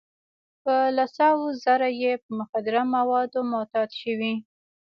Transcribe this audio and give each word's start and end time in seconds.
په 0.63 0.75
لس 0.97 1.13
هاوو 1.23 1.47
زره 1.63 1.89
یې 2.01 2.13
په 2.23 2.29
مخدره 2.39 2.81
موادو 2.95 3.39
معتاد 3.51 3.89
شوي. 4.01 4.33